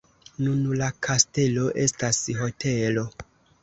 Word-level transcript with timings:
Nun 0.45 0.63
la 0.79 0.87
kastelo 1.09 1.69
estas 1.87 2.25
hotelo. 2.43 3.11